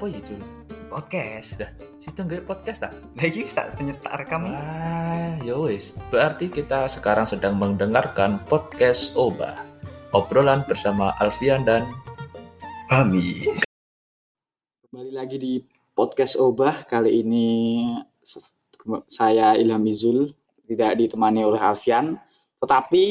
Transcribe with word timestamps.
apa 0.00 0.16
ya 0.16 0.20
Jul? 0.24 0.40
podcast 0.88 1.60
Dah, 1.60 1.68
situ 2.00 2.24
nggak 2.24 2.48
podcast 2.48 2.88
tak? 2.88 2.96
lagi 3.20 3.44
tak 3.52 3.76
penyetak 3.76 4.08
rekam 4.16 4.48
ini 4.48 4.56
Wah, 4.56 5.36
ya 5.44 5.54
wis. 5.60 5.92
Berarti 6.08 6.48
kita 6.48 6.88
sekarang 6.88 7.28
sedang 7.28 7.60
mendengarkan 7.60 8.40
podcast 8.48 9.12
Oba. 9.12 9.60
Obrolan 10.16 10.64
bersama 10.64 11.12
Alfian 11.20 11.68
dan 11.68 11.84
Bami 12.88 13.44
Kembali 14.88 15.12
lagi 15.12 15.36
di 15.36 15.60
podcast 15.92 16.40
Obah. 16.40 16.80
Kali 16.88 17.20
ini 17.20 17.48
saya 19.04 19.52
Ilham 19.52 19.84
Izul 19.84 20.32
tidak 20.64 20.96
ditemani 20.96 21.44
oleh 21.44 21.60
Alfian, 21.60 22.16
tetapi 22.56 23.04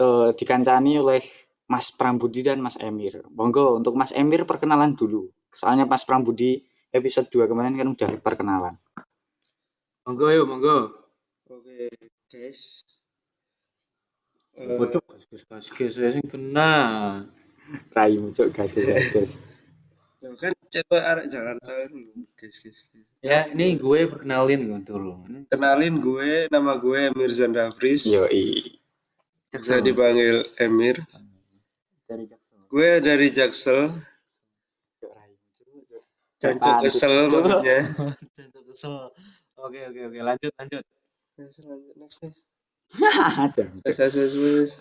eh, 0.00 0.28
dikancani 0.32 0.96
oleh 0.96 1.20
Mas 1.68 1.92
Prambudi 1.92 2.40
dan 2.40 2.64
Mas 2.64 2.80
Emir. 2.80 3.20
Monggo 3.36 3.76
untuk 3.76 4.00
Mas 4.00 4.16
Emir 4.16 4.48
perkenalan 4.48 4.96
dulu. 4.96 5.28
Soalnya 5.52 5.84
Mas 5.84 6.02
Prambudi 6.08 6.64
episode 6.92 7.28
2 7.28 7.48
kemarin 7.48 7.76
kan 7.76 7.88
udah 7.88 8.10
perkenalan. 8.20 8.74
Monggo 10.02 10.26
yuk, 10.34 10.48
monggo. 10.48 10.78
Oke, 11.46 11.92
guys. 12.32 12.82
Eh, 14.52 14.76
Bocok 14.76 15.04
gas 15.08 15.24
gas 15.48 15.68
gas 15.72 15.92
saya 15.96 16.10
sing 16.12 16.26
kena. 16.28 16.72
Rai 17.96 18.20
muncul 18.20 18.52
gas 18.52 18.76
gas 18.76 18.84
gas. 18.84 19.06
gas. 19.14 19.30
ya 20.22 20.28
kan 20.38 20.52
coba 20.54 20.98
arek 21.14 21.26
Jakarta 21.30 21.70
dulu, 21.88 22.24
guys, 22.36 22.56
guys. 22.60 22.80
guys. 22.92 23.06
Ya, 23.22 23.48
ini 23.48 23.78
gue 23.78 24.06
perkenalin 24.06 24.60
gue 24.68 24.80
dulu. 24.84 25.14
Ini 25.30 25.46
Kenalin 25.48 25.98
gue, 26.02 26.46
nama 26.50 26.76
gue 26.78 27.10
Mirzan 27.16 27.54
Rafris. 27.54 28.12
Yoi. 28.12 28.60
Bisa 29.52 29.78
dipanggil 29.78 30.42
Emir. 30.58 30.98
dari 32.08 32.24
Jaksel. 32.28 32.58
Gue 32.68 32.90
dari 33.00 33.28
Jaksel. 33.32 34.11
Jancuk 36.42 36.74
kesel 36.82 37.30
maksudnya. 37.30 37.78
Jaksel 38.36 38.62
kesel. 38.66 38.94
Oke 39.62 39.78
oke 39.86 40.00
oke 40.10 40.18
lanjut 40.26 40.52
lanjut. 40.58 40.84
Next, 41.38 41.64
lanjut, 41.64 41.94
next, 41.96 42.18
next. 42.26 42.42
Next, 43.86 43.98
next, 44.02 44.16
next, 44.18 44.36
next. 44.36 44.76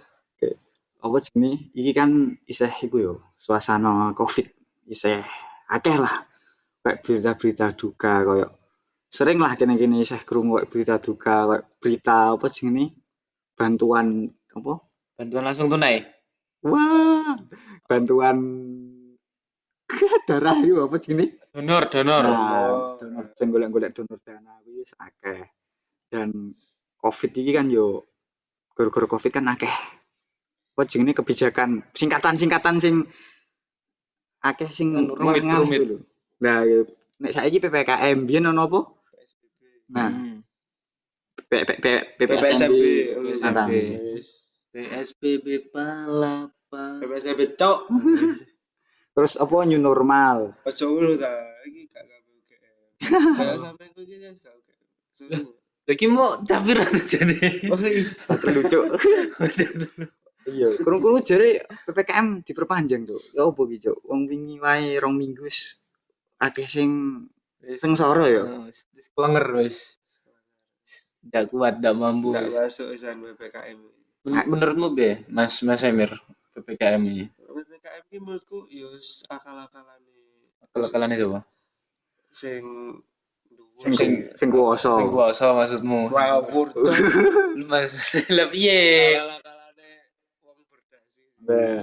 apa 1.02 1.18
jenenge 1.18 1.58
iki 1.74 1.92
kan 1.98 2.38
isih 2.46 2.70
iku 2.86 2.98
yo 3.02 3.14
suasana 3.42 4.14
covid 4.14 4.46
isih 4.86 5.26
akeh 5.74 5.98
lah 5.98 6.14
kayak 6.86 7.02
berita-berita 7.02 7.74
duka 7.74 8.22
koyo 8.22 8.48
sering 9.10 9.42
lah 9.42 9.58
kene-kene 9.58 9.98
isih 10.06 10.22
krungu 10.22 10.62
berita 10.70 11.02
duka 11.02 11.50
kayak 11.50 11.66
berita 11.82 12.38
apa 12.38 12.46
jenenge 12.54 12.94
bantuan 13.58 14.30
apa 14.54 14.74
Bantuan 15.18 15.46
langsung 15.46 15.70
tunai. 15.70 16.02
wah 16.66 17.38
bantuan 17.90 18.38
darah 20.24 20.58
itu 20.58 20.78
apa 20.78 20.96
jenenge 20.98 21.36
Donor 21.52 21.84
donor. 21.86 22.24
nah 22.24 22.40
Oh. 22.64 22.96
donor 22.98 23.26
sing 23.32 23.48
golek-golek 23.50 23.92
donor 23.92 24.20
dana 24.20 24.54
wis 24.66 24.96
akeh 24.96 25.42
dan 26.08 26.32
covid 26.96 27.32
iki 27.32 27.52
kan 27.52 27.68
yo 27.68 28.06
gara-gara 28.72 29.06
covid 29.06 29.32
kan 29.32 29.46
akeh 29.48 29.72
apa 30.72 30.82
jenenge 30.86 31.14
kebijakan 31.14 31.84
singkatan-singkatan 31.92 32.76
sing 32.78 32.96
akeh 34.40 34.70
sing 34.70 34.96
Kan 34.96 35.06
rumit, 35.12 35.44
rumit. 35.44 35.80
dulu. 35.80 35.98
Nah, 36.42 36.64
yo, 36.64 36.82
nek 37.20 37.30
saiki 37.30 37.60
PPKM 37.60 38.26
biyen 38.26 38.48
ono 38.48 38.66
apa? 38.66 38.80
Nah, 39.92 40.10
Hmm. 40.10 40.42
P- 41.46 41.62
P- 41.62 41.78
P- 41.78 42.06
PPSMB. 42.18 42.82
Nah. 43.38 43.68
PSBB 44.72 45.46
palapa. 45.70 46.84
PPSMB 46.98 47.42
cok. 47.54 47.80
Terus 49.12 49.34
apa 49.36 49.56
new 49.68 49.78
normal? 49.78 50.56
Ojo 50.64 50.84
ngono 50.88 51.14
ta. 51.20 51.32
Iki 51.68 51.82
gak 51.90 52.04
kabeh. 52.08 52.20
Gak 53.38 53.58
sampe 53.68 53.86
ku 53.92 54.00
iki 54.04 54.16
guys 54.20 54.40
gak. 54.40 54.56
Lagi 55.90 56.06
mau 56.08 56.30
capir 56.46 56.78
aja 56.80 57.20
nih. 57.28 57.68
Oh, 57.68 57.80
iya. 57.80 58.04
Lucu. 58.56 58.80
Iya, 60.42 60.74
kurung-kurung 60.82 61.22
jare 61.22 61.62
PPKM 61.86 62.42
diperpanjang 62.42 63.06
tuh. 63.06 63.22
Ya 63.38 63.46
opo 63.46 63.70
iki, 63.70 63.86
Cuk? 63.86 64.10
Wong 64.10 64.26
wingi 64.26 64.58
wae 64.58 64.98
rong 64.98 65.14
minggu 65.14 65.46
wis 65.46 65.78
akeh 66.42 66.66
sing 66.66 66.90
sengsara 67.78 68.26
ya. 68.26 68.42
Wis 68.66 68.90
wis 68.98 69.14
kelenger 69.14 69.46
wis. 69.62 70.02
Tidak 71.22 71.46
kuat, 71.54 71.78
tidak 71.78 71.94
mampu. 71.94 72.34
Gak 72.34 72.50
masuk 72.50 72.90
isan 72.90 73.22
PPKM. 73.22 73.78
Men- 74.26 74.50
Menurutmu 74.50 74.98
be, 74.98 75.22
Mas 75.30 75.62
Mas 75.62 75.86
Emir, 75.86 76.10
PPKM 76.58 77.06
ini 77.06 77.30
PPKM 77.54 78.04
ini 78.08 78.18
menurutku 78.20 78.60
ya 78.68 78.88
wis 78.90 79.24
akal-akalane 79.28 80.16
akal-akalan 80.64 81.12
itu 81.12 81.28
apa? 81.30 81.42
sing 82.32 82.64
Sing 83.76 83.94
sing 83.98 84.12
sing 84.38 84.50
kuwasa. 84.54 84.94
Sing 84.94 85.10
kuasa 85.10 85.46
maksudmu? 85.58 86.14
cok. 86.70 86.86
Lu 87.58 87.66
Mas, 87.66 87.92
lah 88.30 88.48
piye? 88.48 89.18
akal-akalane 89.18 89.90
wong 90.46 90.58
berdasi. 90.70 91.22
Nah, 91.42 91.82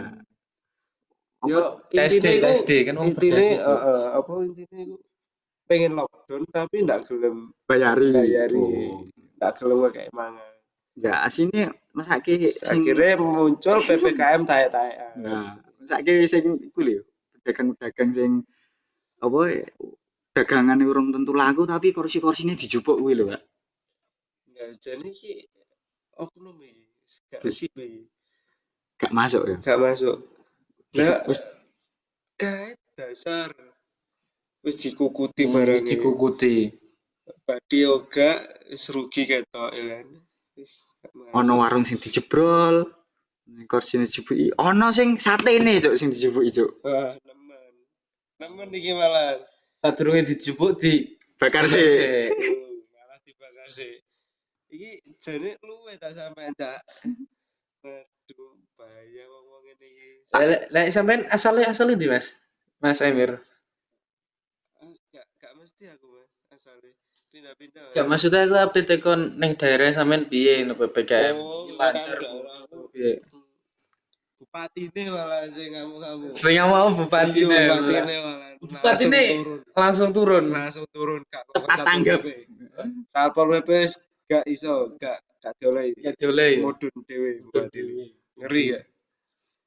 Yo 1.43 1.59
iku- 1.59 1.75
TSD, 1.91 2.71
kan 2.87 2.95
wong 2.97 3.11
berdasi, 3.13 3.59
apa 4.15 4.31
intine 4.47 4.79
iku 4.87 4.97
pengen 5.67 5.93
lockdown 5.95 6.43
tapi 6.49 6.81
ndak 6.81 7.03
gelem 7.05 7.51
bayari. 7.67 8.09
bayari. 8.15 8.57
Oh. 8.57 9.03
ndak 9.37 9.53
gelem 9.59 9.79
kayak 9.91 10.11
mangan. 10.11 10.55
Ya, 10.99 11.23
asine 11.23 11.71
masake 11.95 12.43
sing 12.51 12.83
Akhirnya 12.83 13.15
muncul 13.23 13.79
PPKM 13.87 14.43
taek-taekan. 14.43 15.15
Nah, 15.23 15.55
saiki 15.87 16.27
sing 16.27 16.59
iku 16.59 16.83
lho, 16.83 17.07
pedagang-pedagang 17.39 18.11
sing 18.11 18.31
apa 19.23 19.39
ya, 19.47 19.63
dagangan 20.35 20.83
urung 20.83 21.15
tentu 21.15 21.31
laku 21.35 21.71
tapi 21.71 21.95
kursi-kursine 21.95 22.59
dijupuk 22.59 22.99
kuwi 22.99 23.15
lho, 23.15 23.31
Pak. 23.31 23.43
Nah, 24.59 24.75
jadi 24.75 25.11
ki 25.15 25.47
oknum 26.19 26.59
iki 26.67 26.87
gak 27.31 27.47
resip 27.47 27.73
iki. 27.79 28.03
Gak 28.99 29.15
masuk 29.15 29.43
ya. 29.47 29.57
Gak 29.63 29.79
masuk. 29.79 30.19
Lah, 30.99 31.23
wis 31.31 31.41
kae 32.35 32.75
dasar 32.99 33.55
wis 34.67 34.83
dikukuti 34.83 35.47
barang 35.47 35.87
Dikukuti. 35.87 36.75
Badi 37.47 37.87
yoga 37.87 38.35
wis 38.67 38.91
rugi 38.91 39.31
ketok 39.31 39.71
ya 39.79 40.03
ono 41.35 41.53
warung 41.61 41.85
sing 41.87 41.99
dijebrol. 41.99 42.87
Kursine 43.65 44.05
dijebuki. 44.05 44.53
Ono 44.61 44.93
sing 44.93 45.17
satene, 45.17 45.81
Cuk, 45.81 45.97
sing 45.97 46.13
dijebuki, 46.13 46.53
Cuk. 46.53 46.71
Wah, 46.85 47.17
nemen. 47.25 47.73
Nemen 48.37 48.69
iki 48.77 48.93
malah. 48.93 49.41
Sadurunge 49.81 50.29
dijupuk 50.29 50.77
di 50.77 51.07
Bakar 51.39 51.71
sih. 51.71 51.81
Uh, 51.81 52.29
malah 52.91 53.19
dibakar 53.23 53.69
sih. 53.71 54.03
Iki 54.69 54.91
jane 55.23 55.55
luwe 55.63 55.95
tak 55.97 56.13
sampean 56.19 56.53
tak. 56.59 56.83
Aduh, 57.87 58.59
bahaya 58.75 59.25
wong-wong 59.31 59.63
ngene 59.65 59.87
iki. 59.87 60.09
Lek 60.35 60.63
lek 60.75 60.87
sampean 60.91 61.25
asalnya 61.31 61.71
asalnya 61.71 61.95
di 61.95 62.11
Mas. 62.11 62.35
Mas 62.83 62.99
Emir. 63.01 63.39
Ah, 64.83 64.93
Gak 65.15 65.27
gak 65.39 65.53
mesti 65.57 65.89
aku 65.89 66.11
Mas 66.11 66.37
asale 66.53 66.91
pindah-pindah. 67.33 67.95
Gak 67.95 68.07
maksudnya 68.09 68.45
aku 68.49 68.57
update 68.57 68.89
tekon 68.89 69.21
ning 69.41 69.53
daerah 69.61 69.93
sampean 69.93 70.25
piye 70.27 70.65
no 70.65 70.75
PPKM. 70.75 71.37
Oh, 71.37 71.69
lancar. 71.77 72.19
Piye? 72.93 73.21
Bupatine 74.39 75.03
malah 75.13 75.45
sing 75.53 75.71
kamu-kamu. 75.75 76.25
Sing 76.33 76.57
mau 76.63 76.89
bupati 76.95 77.41
Iya, 77.45 77.75
bupatine 77.75 78.17
malah. 78.25 78.51
Bupatine 78.63 79.21
Langsung 79.21 79.21
turun. 79.45 79.61
langsung 79.77 80.11
turun. 80.15 80.45
langsung 80.51 80.87
turun 80.95 81.21
gak 81.29 81.45
Tepat 81.53 81.79
tanggap. 81.85 82.21
Salpol 83.11 83.61
PP 83.61 83.69
wis 83.85 83.93
gak 84.31 84.45
iso, 84.49 84.95
gak 84.97 85.21
gak 85.45 85.53
diolehi. 85.61 85.93
Ya 86.01 86.13
dioleh. 86.17 86.65
Mudun 86.65 86.95
dhewe 87.05 87.45
bupati. 87.45 87.81
Ngeri 88.39 88.65
ya. 88.73 88.81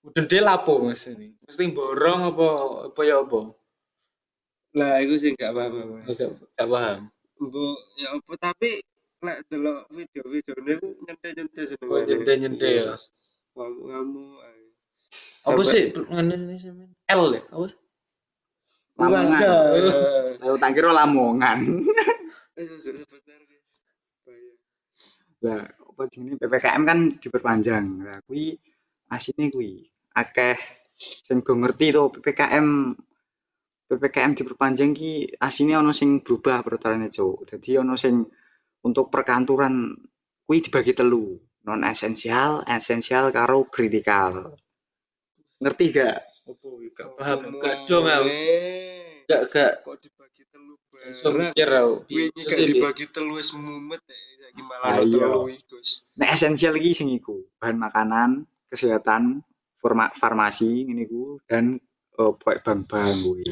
Udah 0.01 0.25
dia 0.25 0.41
lapo 0.41 0.81
Mas 0.81 1.05
ini. 1.05 1.37
Mesti 1.45 1.69
borong 1.77 2.33
apa 2.33 2.47
apa 2.89 3.01
ya 3.05 3.21
apa? 3.21 3.41
Lah 4.73 4.97
iku 5.03 5.13
sing 5.19 5.37
gak 5.37 5.53
paham. 5.53 6.01
Gak 6.09 6.31
gak 6.57 6.67
paham. 6.71 6.99
Mbok 7.41 7.77
ya 7.97 8.07
apa 8.13 8.33
tapi 8.37 8.69
lek 9.21 9.37
delok 9.49 9.89
video-videone 9.93 10.73
ku 10.77 10.87
nyente-nyente 11.05 11.61
seneng. 11.65 11.89
Oh, 11.89 11.97
nyente-nyente 12.01 12.67
ya. 12.69 12.93
Kamu 13.57 14.23
Apa 15.49 15.61
Sampai- 15.61 15.69
sih 15.69 15.83
ngene? 15.91 16.35
L 17.09 17.23
ya? 17.33 17.41
Apa? 17.49 17.67
Lamongan. 19.01 19.47
Ayo 20.45 20.55
tak 20.61 20.71
kira 20.77 20.89
Lamongan. 20.93 21.59
Eh, 22.59 22.67
sebentar 22.67 23.39
guys. 23.47 23.79
Bahaya. 24.27 24.53
Lah, 25.39 25.63
apa 25.63 26.01
jenenge 26.11 26.35
PPKM 26.35 26.83
kan 26.83 26.99
diperpanjang. 27.15 28.03
Lah 28.03 28.19
kuwi 28.27 28.59
asine 29.07 29.47
kuwi 29.47 29.87
akeh 30.13 30.59
sing 30.99 31.39
ngerti 31.39 31.95
to 31.95 32.11
PPKM 32.11 32.91
PPKM 33.91 34.39
diperpanjang 34.39 34.95
ki 34.95 35.35
asine 35.43 35.75
ana 35.75 35.91
sing 35.91 36.23
berubah 36.23 36.63
peraturannya 36.63 37.11
Cuk. 37.11 37.43
Dadi 37.51 37.75
ana 37.75 37.99
sing 37.99 38.23
untuk 38.87 39.11
perkantoran 39.11 39.91
kuwi 40.47 40.63
dibagi 40.63 40.95
telu, 40.95 41.35
non 41.67 41.83
esensial, 41.83 42.63
esensial 42.63 43.35
karo 43.35 43.67
kritikal. 43.67 44.55
Ngerti 45.59 45.85
gak? 45.91 46.23
Apa 46.23 46.67
gak 46.95 47.09
paham? 47.19 47.39
Gak 47.59 47.75
dong 47.91 48.07
aku. 48.07 48.31
Gak 49.27 49.41
gak 49.51 49.71
kok 49.83 49.95
dibagi 49.99 50.43
telu 50.47 50.73
wingi 50.87 51.11
Iso 51.11 52.47
gak 52.47 52.59
dibagi 52.63 53.05
telu 53.11 53.35
wis 53.35 53.51
mumet 53.59 53.99
ya 54.07 54.31
saiki 54.51 54.61
malah 54.67 54.99
ono 54.99 55.07
iya. 55.07 55.27
telu 55.27 55.47
iki 55.51 55.63
Gus 55.67 55.89
Nek 56.19 56.29
esensial 56.35 56.75
iki 56.79 56.91
sing 56.95 57.07
iku, 57.11 57.43
bahan 57.59 57.75
makanan, 57.79 58.29
kesehatan, 58.67 59.43
farmasi 60.19 60.87
ngene 60.87 61.03
iku 61.07 61.39
dan 61.47 61.75
eh 61.75 62.31
pokok 62.37 62.59
bank-bank 62.61 63.15
kuwi. 63.23 63.43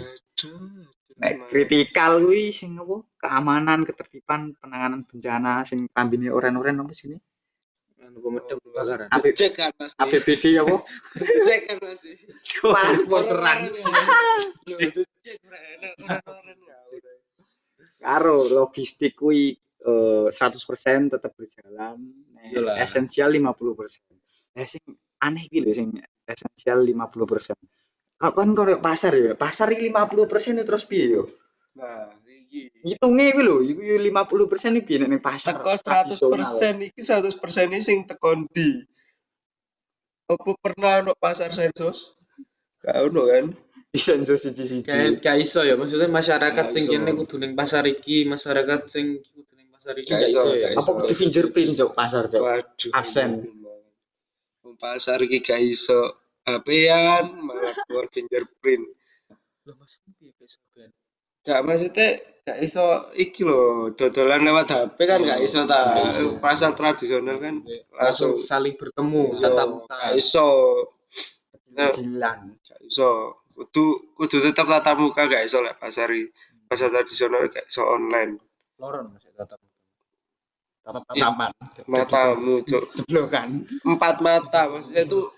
Nek 1.20 1.52
kritikal 1.52 2.24
kuwi 2.24 2.56
sing 2.56 2.80
apa? 2.80 3.04
Keamanan, 3.20 3.84
ketertiban, 3.84 4.56
penanganan 4.56 5.04
bencana 5.04 5.68
sing 5.68 5.92
tambine 5.92 6.32
oren-oren 6.32 6.80
apa 6.80 6.94
sini? 6.96 7.20
Anu 8.00 8.24
pemadam 8.24 8.58
kebakaran. 8.64 9.08
AP, 9.12 9.26
cek 9.36 9.52
kan 9.60 9.72
pasti 9.76 10.00
APBD 10.00 10.44
apa? 10.64 10.76
cek 11.48 11.60
kan 11.68 11.78
pasti 11.84 12.12
Paspor 12.64 13.22
terang. 13.28 13.60
Yo, 14.64 14.78
cek 15.20 15.38
ora 15.44 15.60
enak 15.76 15.92
orang-orang 16.08 16.58
ngawur. 16.68 17.04
Karo 18.00 18.38
logistik 18.48 19.20
kuwi 19.20 19.60
eh, 19.60 20.28
100% 20.32 21.12
tetap 21.12 21.32
berjalan. 21.36 22.00
Esensial 22.80 23.36
50%. 23.36 24.56
Eh 24.56 24.66
sing 24.66 24.84
aneh 25.20 25.44
iki 25.52 25.60
lho 25.60 25.76
sing 25.76 25.92
esensial 26.24 26.88
50%. 26.88 27.79
Kok 28.20 28.36
kan 28.36 28.52
kalau 28.52 28.84
pasar 28.84 29.16
ya, 29.16 29.32
pasar 29.32 29.72
iki 29.72 29.88
50% 29.96 30.60
itu 30.60 30.64
terus 30.68 30.84
piye 30.84 31.08
yo? 31.08 31.24
Nah, 31.80 32.12
iki 32.28 32.68
Ngitungnya 32.84 33.32
iku 33.32 33.42
lho, 33.48 33.58
iku 33.64 33.80
yo 33.80 33.96
50% 33.96 34.76
iki 34.76 34.84
piye 34.84 34.98
nek 35.00 35.10
ning 35.16 35.22
pasar. 35.24 35.56
teko 35.56 35.72
100% 35.72 36.20
iki 36.92 37.00
100% 37.00 37.72
ini 37.72 37.80
sing 37.80 38.04
teko 38.04 38.36
ndi? 38.36 38.84
Apa 40.28 40.52
pernah 40.60 41.00
ono 41.00 41.16
pasar 41.16 41.56
sensus? 41.56 42.12
Gak 42.84 43.08
ono 43.08 43.24
kan? 43.24 43.56
Disensus 43.90 44.44
siji-siji. 44.44 44.84
Kayak 44.84 45.24
gak 45.24 45.40
iso 45.40 45.64
ya, 45.64 45.80
maksudnya 45.80 46.12
masyarakat 46.12 46.66
Gak 46.68 46.76
sing 46.76 46.92
kene 46.92 47.16
kudu 47.16 47.40
ning 47.40 47.56
pasar 47.56 47.88
iki, 47.88 48.28
masyarakat 48.28 48.92
sing 48.92 49.24
iki 49.24 49.32
kudu 49.32 49.54
ning 49.56 49.72
pasar 49.72 49.96
iki 49.96 50.12
Gak 50.12 50.20
gak 50.20 50.30
iso, 50.30 50.44
ya. 50.60 50.68
Apa 50.76 50.92
kudu 50.92 51.14
fingerprint 51.16 51.72
cok 51.80 51.92
pasar 51.96 52.28
cok? 52.28 52.42
Waduh. 52.44 52.92
Absen. 53.00 53.48
Pasar 54.76 55.24
iki 55.24 55.40
gak 55.40 55.64
iso 55.64 56.20
HP-an 56.58 57.26
malah 57.46 57.76
keluar 57.86 58.08
fingerprint. 58.10 58.86
Loh, 59.68 59.76
maksudnya 59.78 60.12
piye 60.18 60.32
ben? 60.74 60.90
Gak 61.46 61.62
maksudnya 61.62 62.08
gak 62.44 62.60
iso 62.66 63.14
iki 63.14 63.46
lho, 63.46 63.94
dodolan 63.94 64.42
lewat 64.42 64.68
HP 64.74 64.98
kan 65.06 65.22
gak 65.22 65.42
iso 65.46 65.64
ta. 65.70 65.96
Gak 65.96 66.10
iso. 66.10 66.26
Pasar 66.42 66.74
tradisional 66.74 67.38
kan 67.38 67.62
langsung 67.94 68.34
langsung 68.34 68.34
saling 68.42 68.76
bertemu 68.76 69.24
Yo, 69.38 69.40
tatap 69.40 69.68
muka. 69.70 69.96
gak 70.10 70.14
iso. 70.18 70.50
Nah, 71.78 71.94
Jilan. 71.94 72.40
gak 72.66 72.82
iso. 72.84 73.10
Kudu 73.54 74.16
kudu 74.18 74.38
tetap 74.42 74.66
tatap 74.68 74.96
muka 75.00 75.30
gak 75.30 75.46
iso 75.46 75.62
lek 75.62 75.78
pasar. 75.78 76.10
Pasar 76.66 76.90
tradisional 76.90 77.46
gak 77.48 77.70
iso 77.70 77.86
online. 77.86 78.42
Loron 78.82 79.14
masih 79.14 79.32
tatap. 79.38 79.62
Tatap 80.84 81.04
tatapan. 81.06 81.52
Matamu, 81.86 82.66
Cuk. 82.66 82.84
Jeblokan. 82.98 83.64
Empat 83.86 84.26
mata 84.26 84.70
maksudnya 84.74 85.06
itu 85.06 85.30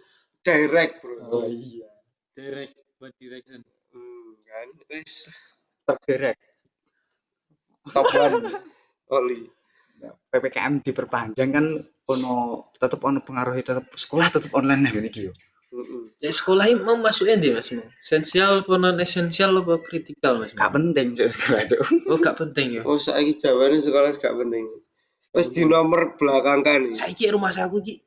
direct, 0.41 1.01
Bro. 1.01 1.15
Oh 1.29 1.45
iya. 1.47 1.89
Direct 2.33 2.73
buat 3.01 3.13
direction. 3.17 3.65
Hmm, 3.91 4.38
kan 4.45 4.67
wis 4.93 5.33
Tergerek. 5.89 6.38
top 7.89 8.05
one 8.13 8.45
Oli. 9.09 9.41
PPKM 10.31 10.85
diperpanjang 10.85 11.49
kan 11.49 11.65
ono 12.09 12.65
tetep 12.77 13.01
ono 13.01 13.21
pengaruhnya 13.25 13.65
tetep 13.65 13.85
sekolah 13.93 14.29
tetep 14.29 14.53
online 14.53 14.85
nih 14.85 15.09
iki 15.09 15.29
yo. 15.29 15.33
Heeh. 15.71 16.03
Ya 16.21 16.29
sekolah 16.29 16.67
ini 16.69 16.83
mau 16.83 16.99
masuknya 16.99 17.41
di 17.41 17.49
mas 17.55 17.73
mau. 17.73 17.88
Esensial 17.97 18.61
apa 18.61 18.73
non 18.77 19.01
esensial 19.01 19.55
apa 19.65 19.81
kritikal 19.81 20.38
mas? 20.38 20.53
Gak 20.53 20.71
penting 20.77 21.17
sekolah. 21.17 21.63
Oh 22.11 22.21
gak 22.21 22.38
penting 22.38 22.67
ya. 22.77 22.81
Oh, 22.85 23.01
saiki 23.01 23.33
jawabannya 23.39 23.81
sekolah 23.81 24.09
gak 24.13 24.35
penting. 24.35 24.65
Wis 25.31 25.49
di 25.55 25.63
nomor 25.65 26.19
belakang 26.21 26.61
kan. 26.61 26.81
Saya 26.93 27.27
rumah 27.33 27.49
saku 27.49 27.81
ki 27.81 27.97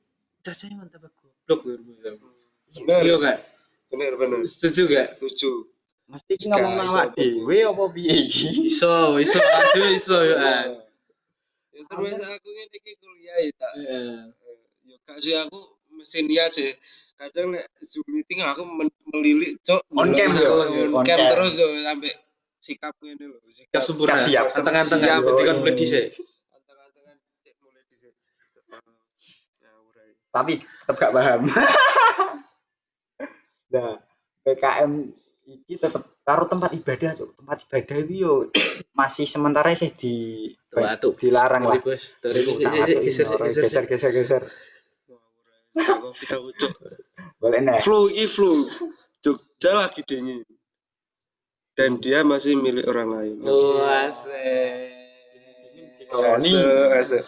cacanya 0.44 0.86
mantap 0.86 1.08
aku. 1.08 1.33
Goblok 1.44 1.80
saku. 2.00 2.28
Bener, 2.84 3.02
Iya 3.06 3.16
gak? 3.20 3.38
bener, 3.92 4.12
bener. 4.18 4.38
Setuju 4.48 4.82
gak? 4.90 5.08
Setuju. 5.14 5.68
Mesti 6.04 6.36
iki 6.36 6.46
ngomong 6.52 6.84
Gak 6.84 6.88
awak 6.90 7.06
dhewe 7.16 7.56
apa 7.64 7.84
piye 7.94 8.14
iki? 8.28 8.68
Iso, 8.68 9.16
iso, 9.22 9.38
aduh 9.40 9.88
iso 9.94 10.18
ya. 10.20 10.36
An. 10.36 10.68
Ya 11.72 11.82
terus 11.88 12.18
aku 12.20 12.48
ngene 12.50 12.74
iki 12.76 12.92
kuliah 12.98 13.36
ya 13.40 13.50
tak. 13.56 13.72
Iya. 13.78 14.00
Ya 14.84 14.96
gak 15.06 15.18
sih 15.22 15.32
aku 15.38 15.58
mesti 15.94 16.18
niat 16.26 16.50
sih. 16.52 16.72
Kadang 17.14 17.54
nek 17.54 17.64
Zoom 17.78 18.04
meeting 18.10 18.42
aku 18.42 18.66
melilik 19.14 19.54
cok 19.62 19.86
On 19.94 20.10
cam 20.10 20.28
Ndelok 20.34 20.42
yo, 20.42 20.50
aku 20.50 20.58
on 20.66 20.98
on 20.98 21.04
cam 21.06 21.18
terus 21.30 21.52
yo 21.54 21.68
sampai 21.86 22.12
sikap 22.58 22.94
ngene 22.98 23.24
lho. 23.30 23.38
Siap 23.38 23.82
sempurna. 23.86 24.18
Siap, 24.18 24.50
siap. 24.50 24.64
Tengah-tengah 24.66 25.14
Siap. 25.14 25.24
berarti 25.24 25.42
kan 25.46 25.56
mulai 25.62 25.74
dhisik. 25.78 26.04
Ya. 26.10 26.24
Tapi 30.34 30.58
tetep 30.84 31.00
gak 31.00 31.16
paham. 31.16 31.48
nah, 33.72 33.96
PKM 34.44 34.92
iki 35.48 35.80
tetep 35.80 36.04
karo 36.20 36.44
tempat 36.44 36.76
ibadah 36.76 37.16
cok. 37.16 37.40
Tempat 37.40 37.64
ibadah 37.64 37.96
iki 38.04 38.20
yo 38.20 38.52
masih 38.92 39.24
sementara 39.24 39.72
sih 39.72 39.96
di 39.96 40.52
Tuh, 41.00 41.16
dilarang 41.16 41.64
lah. 41.64 41.80
Geser, 41.80 42.28
geser, 43.88 44.12
geser. 44.12 44.42
Boleh 47.40 47.60
nek. 47.64 47.80
Flu 47.80 48.12
iki 48.12 48.28
flu. 48.28 48.68
Jogja 49.24 49.72
lagi 49.72 50.04
dingin. 50.04 50.44
Dan 51.74 51.98
dia 51.98 52.22
masih 52.22 52.54
milik 52.60 52.86
orang 52.86 53.10
lain. 53.10 53.36
Oh, 53.48 53.82
asik. 53.82 54.94
Dikeloni. 55.98 56.52
Ase, 56.54 56.94
ase. 56.94 57.18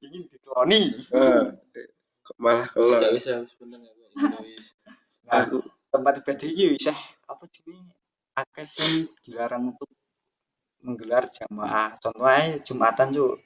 Dingin 0.00 0.24
dikeloni. 0.30 0.80
Ah, 1.12 1.52
malah 2.40 2.64
Gak 2.64 2.74
kelar. 2.74 3.12
bisa 3.12 3.32
sebenarnya. 3.44 3.90
Nah, 4.16 4.40
Aku 5.44 5.60
tempat 5.92 6.24
ibadah 6.24 6.48
iki 6.48 6.64
bisa 6.74 6.90
apa 7.28 7.44
jenenge 7.46 7.94
akeh 8.34 8.66
sing 8.66 8.90
dilarang 9.22 9.70
untuk 9.70 9.86
menggelar 10.80 11.28
jamaah. 11.28 11.94
Contohnya 12.00 12.56
Jumatan 12.64 13.08
cuk. 13.12 13.36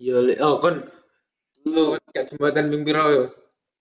Yo, 0.00 0.22
le- 0.24 0.38
oh 0.40 0.56
kon 0.56 0.80
lu 1.68 1.92
kan 1.92 2.02
gak 2.16 2.26
jembatan 2.32 2.72
ping 2.72 2.82
piro 2.86 3.04
yo? 3.12 3.24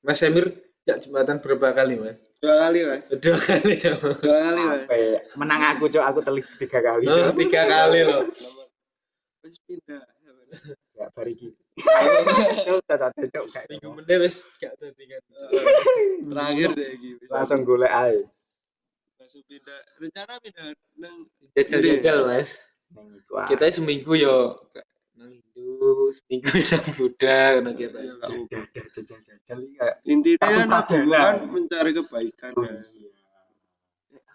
Mas 0.03 0.19
Emir 0.19 0.51
gak 0.83 0.99
jembatan 0.99 1.39
berapa 1.39 1.71
kali, 1.71 1.95
Mas? 1.95 2.17
dua 2.39 2.55
kali 2.55 2.79
mas. 2.87 3.03
Dua 3.23 3.35
kali 3.35 3.75
ya. 3.83 3.93
Dua 3.99 4.37
kali 4.47 4.61
mas. 4.63 4.79
Sampai 4.83 5.01
menang 5.35 5.61
aku 5.75 5.85
cuk, 5.87 6.03
aku 6.03 6.19
telik 6.23 6.47
tiga 6.55 6.79
kali 6.79 7.03
Oh, 7.07 7.31
tiga 7.35 7.61
kali 7.67 7.99
loh. 8.03 8.23
Terus 9.39 9.57
pindah. 9.63 10.03
Ya 10.95 11.07
bari 11.11 11.31
iki. 11.35 11.49
Cuk, 12.67 12.79
cacat 12.85 13.11
cuk 13.15 13.45
kayak 13.51 13.67
Minggu 13.71 13.89
meneh 13.95 14.17
wis 14.21 14.47
gak 14.59 14.75
dadi 14.79 15.03
kan. 15.07 15.21
Terakhir 16.29 16.69
deh 16.75 16.89
gitu. 16.99 17.23
langsung 17.31 17.63
golek 17.63 17.91
ae. 17.91 18.19
langsung 19.19 19.41
pindah. 19.47 19.79
Rencana 20.01 20.33
pindah 20.41 20.67
nang 20.99 21.17
Jajal-jajal, 21.55 22.27
Mas. 22.27 22.65
Ae. 22.97 23.47
Kita 23.49 23.69
seminggu 23.69 24.17
yo 24.17 24.57
nang 25.19 25.35
Hindu, 25.35 26.09
seminggu 26.15 26.49
nang 26.71 26.85
Buddha 26.95 27.39
ngono 27.59 27.71
kita. 27.75 27.97
Ya, 27.99 28.11
nggak 28.17 28.29
apa-apa. 28.29 28.45
Dadah 28.49 28.85
jajal-jajal 28.95 29.57
iki 29.61 29.75
kayak 29.77 29.95
Intinya 30.07 30.47
kan 30.47 30.69
agama 30.73 31.21
mencari 31.51 31.91
kebaikan. 31.93 32.51
oh, 32.57 32.63
kan. 32.65 32.75
iya. 32.81 33.09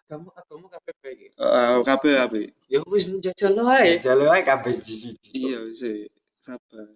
Agama 0.05 0.29
agama 0.37 0.67
KPP 0.69 1.03
iki. 1.17 1.29
Eh, 1.35 1.77
kabeh 1.83 2.13
kabeh. 2.21 2.45
Ya 2.69 2.79
wis 2.87 3.09
njajal 3.09 3.57
wae. 3.65 3.97
Jajal 3.99 4.21
ae 4.31 4.43
kabeh 4.45 4.73
siji. 4.77 5.17
Iya 5.33 5.61
sih. 5.73 6.07
Sabar. 6.39 6.93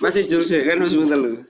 Masih 0.00 0.24
jujur 0.24 0.42
sih 0.48 0.64
kan 0.64 0.80
masih 0.80 0.96
bentar 1.04 1.20
lu. 1.20 1.44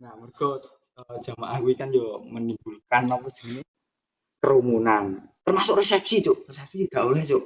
Nah, 0.00 0.12
mergo 0.16 0.60
eh, 1.00 1.16
jamaah 1.24 1.56
kuwi 1.60 1.74
kan 1.76 1.88
yo 1.92 2.20
menimbulkan 2.24 3.08
apa 3.08 3.28
jenenge 3.32 3.64
kerumunan. 4.40 5.20
Termasuk 5.44 5.80
resepsi, 5.80 6.20
Cuk. 6.24 6.48
Resepsi 6.48 6.88
gak 6.88 7.04
oleh, 7.04 7.24
Cuk. 7.24 7.44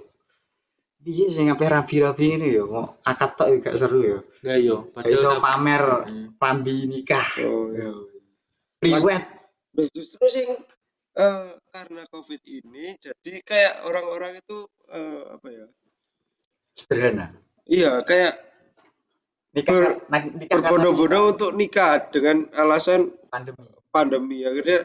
Piye 1.05 1.29
sing 1.29 1.53
ape 1.53 1.69
rabi-rabi 1.69 2.41
ini 2.41 2.49
yo, 2.57 2.65
mau 2.65 2.97
akad 3.05 3.37
tok 3.37 3.49
yo 3.53 3.57
gak 3.61 3.77
seru 3.77 4.01
yo. 4.03 4.19
Lah 4.43 4.57
yo, 4.59 4.89
Gak 4.95 5.05
iso 5.11 5.31
padahal 5.31 5.43
pamer 5.43 5.85
Hmm. 6.09 6.29
klambi 6.41 6.77
nikah. 6.89 7.29
Oh, 7.45 7.69
iya. 7.71 7.91
Priwet. 8.81 9.25
Loh, 9.75 9.87
justru 9.93 10.25
sing 10.33 10.49
eh, 11.15 11.51
karena 11.71 12.03
covid 12.11 12.41
ini 12.47 12.97
jadi 12.99 13.33
kayak 13.45 13.75
orang-orang 13.85 14.39
itu 14.41 14.59
eh, 14.91 15.23
apa 15.29 15.49
ya? 15.53 15.67
Sederhana. 16.75 17.27
Iya 17.69 18.03
kayak 18.03 18.35
Nikah 19.55 19.71
Ber- 19.71 19.99
nikah 20.11 20.59
karena 20.59 20.67
berbondong-bondong 20.67 21.25
untuk 21.39 21.51
nikah 21.55 22.11
dengan 22.11 22.51
alasan 22.59 23.15
pandemi. 23.31 23.71
pandemi. 23.95 24.39
Akhirnya 24.43 24.83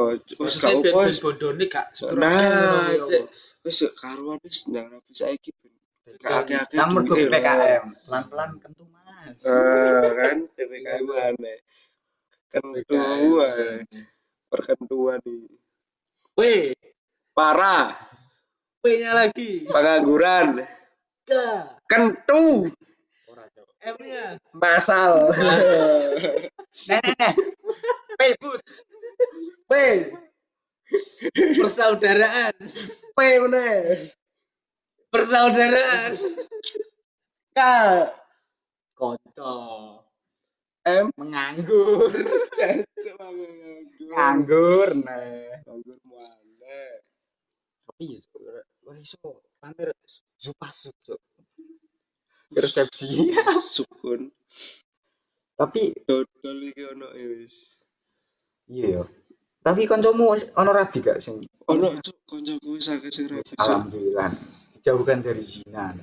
oh 0.00 0.16
wis 0.16 0.56
gak 0.56 0.80
ben 0.80 0.96
wis 0.96 1.20
bodone 1.20 1.68
gak 1.68 1.92
nah 2.16 2.96
cek. 2.96 3.28
wis 3.60 3.84
karuan 4.00 4.40
wis 4.40 4.72
ndak 4.72 4.88
rapi 4.88 5.12
saiki 5.12 5.52
ben. 5.52 5.72
Gak 6.16 6.48
akeh-akeh 6.48 6.78
Kan 6.80 6.88
mergo 6.96 7.14
PPKM, 7.14 7.84
pelan-pelan 8.08 8.50
kentu 8.58 8.84
Mas. 8.88 9.44
Eh, 9.44 10.08
kan 10.16 10.36
PPKM 10.56 11.06
aneh. 11.12 11.58
Kentuan. 12.52 13.84
Perkentuan 14.52 15.18
nih 15.24 15.48
Weh, 16.36 16.72
parah. 17.36 17.92
P-nya 18.80 19.12
lagi. 19.12 19.68
Pengangguran. 19.68 20.64
K. 21.28 21.32
Kentu. 21.84 22.72
M-nya. 23.82 24.38
Masal. 24.54 25.34
Nah, 26.88 26.98
nah, 27.02 27.14
nah. 27.18 27.34
Pebut. 28.18 28.60
P. 29.66 29.72
Persaudaraan. 31.58 32.54
P 33.14 33.18
meneh. 33.42 34.06
Persaudaraan. 35.10 36.12
K. 37.52 37.58
Konco. 38.94 39.54
M. 40.86 41.06
Menganggur. 41.18 42.10
Nganggur. 44.14 44.88
Nah. 45.02 45.58
Nganggur 45.66 45.98
mana? 46.06 46.78
Tapi 47.86 48.14
ya, 48.14 48.20
wah 48.86 48.96
iso 48.98 49.42
pamer 49.58 49.90
zupasup, 50.38 50.94
Cuk. 51.02 51.20
Resepsi. 52.52 53.32
Sukun. 53.76 54.28
Tapi 55.56 55.94
Dodol 56.04 56.58
iki 56.68 56.82
ono 56.88 57.08
ya 57.12 57.26
wis. 57.38 57.78
iya 58.66 58.86
ya. 59.00 59.04
Tapi 59.62 59.86
kancamu 59.86 60.34
ono 60.34 60.70
rabi 60.74 60.98
gak 60.98 61.22
sing 61.22 61.46
Ono 61.70 61.86
cuk 62.02 62.18
kancaku 62.26 62.68
wis 62.76 62.88
akeh 62.90 63.12
sing. 63.14 63.30
Cuk. 63.30 63.56
alhamdulillah 63.62 64.32
dijauhkan 64.74 65.22
dari 65.22 65.44
zina. 65.44 65.94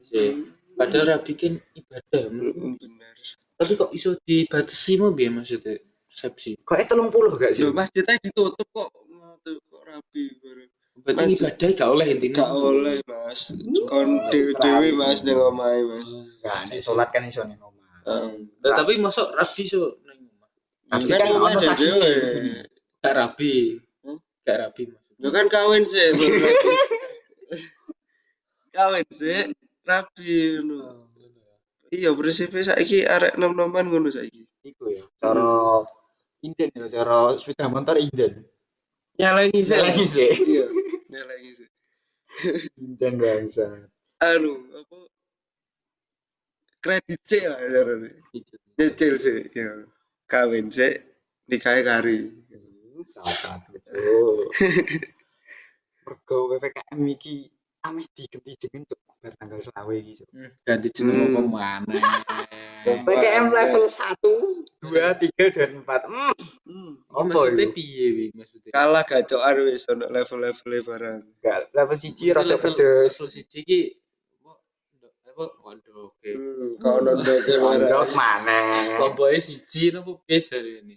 Sih. 0.00 0.46
Padahal 0.78 1.18
rabi 1.18 1.32
kan 1.36 1.54
ibadah. 1.76 2.24
Mm, 2.30 2.78
Bener. 2.78 3.16
Tapi 3.60 3.72
kok 3.76 3.92
iso 3.92 4.16
dibatasi 4.24 4.96
mau 4.96 5.12
biar 5.12 5.34
maksudnya 5.34 5.76
resepsi. 6.08 6.56
Kok 6.64 6.76
eh 6.80 6.86
30 6.88 7.40
gak 7.42 7.52
sih? 7.52 7.68
Masjidnya 7.68 8.16
ditutup 8.22 8.68
kok 8.72 8.88
ngono 9.08 9.36
kok 9.44 9.82
rapi 9.84 10.24
bareng. 10.40 10.70
Berarti 11.00 11.32
ibadah 11.38 11.68
gak 11.78 11.90
oleh 11.90 12.06
intinya. 12.12 12.36
Gak 12.44 12.50
oleh 12.52 12.96
Mas. 13.08 13.42
Kon 13.88 14.08
dewe-dewe 14.28 14.88
Mas 14.98 15.20
ning 15.24 15.38
omahe 15.38 15.80
Mas. 15.86 16.10
Enggak, 16.12 16.58
nek 16.68 16.80
salat 16.84 17.08
kan 17.14 17.24
iso 17.24 17.46
ning 17.46 17.60
omah. 17.62 17.88
Heeh. 18.04 18.30
Nah, 18.60 18.70
tapi 18.76 19.00
masuk 19.00 19.32
rabi 19.32 19.64
so 19.64 19.96
nang 20.04 20.18
omah. 20.20 20.48
Tapi 20.90 21.08
Kan 21.08 21.28
ono 21.32 21.56
dewe. 21.56 21.62
saksine 21.62 22.08
kudune. 22.20 22.52
Gak 23.00 23.14
rabi. 23.16 23.54
Hmm? 24.04 24.18
Gak 24.44 24.56
rabi. 24.60 24.82
Lu 25.20 25.28
kan 25.32 25.46
kawin 25.48 25.84
sih. 25.88 26.10
kawin 28.76 29.06
sih 29.10 29.50
rapi 29.84 30.62
ngono. 30.62 31.10
Iya 31.90 32.14
prinsipnya 32.14 32.62
saiki 32.70 33.02
arek 33.02 33.34
nom-noman 33.34 33.90
ngono 33.90 34.08
saiki. 34.14 34.46
Iku 34.62 34.94
ya. 34.94 35.02
Cara 35.18 35.82
inden 36.44 36.70
ya, 36.70 36.86
cara 36.86 37.34
sepeda 37.34 37.66
motor 37.66 37.98
inden. 37.98 38.46
Nyalangi 39.18 39.60
sih. 39.60 39.76
Lagi 39.76 40.06
sih. 40.06 40.30
Iya, 40.30 40.64
nyalangi 40.70 40.70
sih. 40.70 40.79
Inden 42.80 43.14
bangsa. 43.18 43.66
Anu, 44.20 44.52
apa? 44.76 44.98
Kredit 46.80 47.20
sih 47.20 47.44
lah 47.44 47.60
caranya. 47.60 48.08
Nyicil 48.76 49.14
sih, 49.20 49.38
ya. 49.52 49.84
Kawin 50.24 50.72
sih, 50.72 50.96
nikahe 51.48 51.84
kari. 51.84 52.32
Cacat 53.10 53.64
gitu. 53.74 53.90
Mergo 56.04 56.36
PPKM 56.52 57.00
iki 57.10 57.48
ameh 57.82 58.06
digenti 58.12 58.52
jeneng 58.60 58.84
cuk 58.84 59.00
bar 59.20 59.32
tanggal 59.36 59.58
20 59.60 60.04
iki. 60.04 60.12
Cuk. 60.20 60.28
Ganti 60.64 60.88
jeneng 60.92 61.16
Hmm. 61.16 61.28
apa 61.32 61.40
mana? 61.44 61.94
PPKM 62.80 63.46
level 63.50 63.84
1, 63.84 64.16
2, 64.80 64.88
3 65.20 65.56
dan 65.56 65.70
4. 65.84 66.08
Hmm. 66.08 66.32
Hmm. 66.64 66.92
Apa 67.08 67.22
maksudnya 67.28 67.66
itu? 67.68 67.74
piye 67.76 68.06
wi 68.10 68.26
maksudnya? 68.32 68.70
Kalah 68.72 69.04
gacokan 69.04 69.54
wis 69.68 69.84
ono 69.86 70.06
level-level 70.08 70.72
barang. 70.82 71.18
Enggak, 71.20 71.58
level 71.76 71.96
1 71.96 72.00
Maksudnya 72.00 72.32
rada 72.32 72.48
level- 72.48 72.62
pedes. 72.72 73.12
Level 73.14 73.28
siji 73.28 73.60
ki 73.62 73.80
apa 74.40 74.52
apa 75.30 75.44
waduh 75.62 75.96
oke. 76.08 76.30
Hmm, 76.32 76.70
Pondok 76.80 77.16
barang. 77.20 78.10
mana? 78.16 78.58
Kelompoknya 78.96 79.40
siji 79.40 79.82
napa 79.92 80.10
piye 80.24 80.40
ini? 80.80 80.96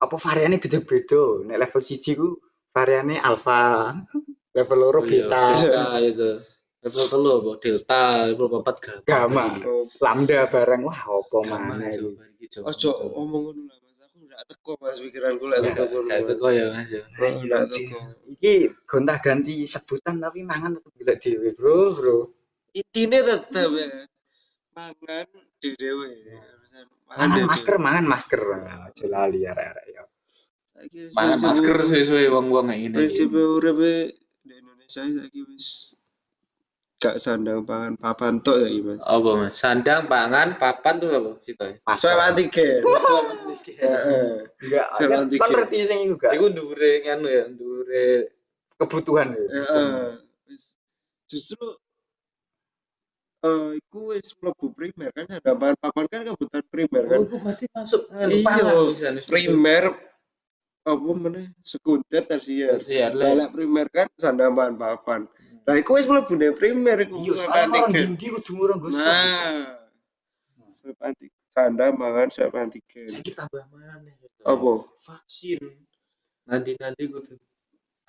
Apa 0.00 0.16
variannya 0.16 0.60
beda-beda? 0.60 1.24
Nek 1.44 1.58
level 1.58 1.82
1 1.82 2.12
ku 2.12 2.28
variannya 2.70 3.18
alpha. 3.20 3.92
Level 4.50 4.78
loro 4.78 5.00
Oh, 5.00 5.06
iya, 5.06 5.24
beta. 5.24 5.42
Delta 5.56 5.84
itu. 6.02 6.30
Level 6.80 7.04
telu 7.12 7.28
apa? 7.36 7.50
Delta, 7.60 8.02
level 8.32 8.48
papat 8.60 8.76
gamma. 9.04 9.04
Gamma. 9.04 9.46
Lambda 10.00 10.48
bareng 10.48 10.82
wah 10.88 10.96
apa 10.96 11.38
mana 11.44 11.92
coba. 11.92 12.24
Ojo 12.72 12.90
omong 13.20 13.42
ngono 13.52 13.62
lah 13.68 13.76
Mas. 13.84 14.00
Aku 14.00 14.16
ndak 14.24 14.40
teko 14.48 14.72
Mas 14.80 14.96
pikiranku 14.96 15.44
lek 15.44 15.60
Gak 15.60 15.76
teko 15.76 16.00
ngono. 16.00 16.08
gak 16.08 16.20
teko 16.24 16.48
ya 16.48 16.64
Mas 16.72 16.88
ya. 16.88 17.04
Oh, 17.04 17.28
anjing. 17.28 17.88
teko. 17.92 18.00
Iki 18.32 18.54
gonta-ganti 18.88 19.54
sebutan 19.68 20.24
tapi 20.24 20.40
mangan 20.40 20.80
tetep 20.80 20.92
gila 20.96 21.14
dhewe, 21.20 21.48
Bro, 21.52 21.76
Bro. 22.00 22.16
Intine 22.72 23.18
tetep 23.28 23.70
ya. 23.76 23.88
Mangan 24.72 25.28
dhewe. 25.60 26.10
Mangan 27.12 27.44
masker, 27.44 27.76
mangan 27.76 28.04
masker. 28.08 28.40
Aja 28.56 29.04
lali 29.04 29.44
arek-arek 29.44 29.86
ya. 29.92 30.04
Mangan 31.12 31.38
masker 31.44 31.76
sesuai 31.84 32.32
wong-wong 32.32 32.72
kayak 32.72 32.80
gini. 32.88 32.94
Prinsip 32.96 33.28
uripe 33.36 34.16
di 34.48 34.54
Indonesia 34.56 35.04
saiki 35.04 35.44
wis 35.44 35.99
gak 37.00 37.16
sandang 37.16 37.64
pangan 37.64 37.96
papan 37.96 38.44
tok 38.44 38.60
saiki 38.60 38.80
Mas. 38.84 39.00
Apa 39.08 39.30
Mas? 39.40 39.52
Sandang, 39.56 40.04
pangan, 40.04 40.60
papan 40.60 41.00
tuh 41.00 41.08
apa? 41.16 41.30
Situ 41.40 41.64
ya. 41.64 41.96
Swab 41.96 42.20
antigen. 42.20 42.84
Heeh. 43.80 44.44
Enggak, 44.68 44.86
kan 44.92 45.08
antigen. 45.24 45.48
ngerti 45.48 45.78
sing 45.88 45.98
iku 46.04 46.14
gak? 46.20 46.36
Iku 46.36 46.52
ndure 46.52 46.92
nganu 47.08 47.26
ya, 47.32 47.44
ndure 47.48 48.04
kebutuhan 48.76 49.32
ya. 49.32 49.44
Heeh. 49.48 50.04
Wis 50.52 50.76
justru 51.24 51.64
eh 53.40 53.80
iku 53.80 54.12
wis 54.12 54.36
mlebu 54.36 54.76
primer 54.76 55.08
kan 55.16 55.24
sandang 55.24 55.56
pangan 55.56 55.76
papan 55.80 56.04
kan 56.12 56.20
kebutuhan 56.28 56.64
primer 56.68 57.02
kan. 57.08 57.18
Oh, 57.18 57.24
iku 57.24 57.36
berarti 57.40 57.64
masuk 57.72 58.02
Iya. 58.12 59.24
Primer 59.24 59.84
apa 60.84 61.12
meneh 61.16 61.48
sekunder 61.64 62.22
tersier. 62.28 62.76
Tersier 62.76 63.16
primer 63.48 63.88
kan 63.88 64.12
sandang 64.20 64.52
pangan 64.52 64.76
papan. 64.76 65.20
Lah 65.68 65.76
iku 65.76 65.96
wis 66.00 66.06
mlebu 66.08 66.34
ning 66.40 66.54
primer 66.56 66.98
iku 67.04 67.20
Iya, 67.20 67.32
soalnya 67.36 67.80
orang 67.84 67.92
dindi 67.92 68.26
kudu 68.32 68.50
ngurung 68.56 68.78
Gus. 68.80 68.96
Nah, 68.96 69.76
swab 70.76 70.98
antigen. 71.04 71.36
Sandang 71.50 71.94
pangan 72.00 72.28
swab 72.32 72.54
antigen. 72.56 73.08
Saiki 73.10 73.32
tambah 73.36 73.64
mana? 73.70 74.00
Apa? 74.46 74.72
Vaksin. 74.98 75.60
Nanti-nanti 76.48 77.04
kudu 77.06 77.34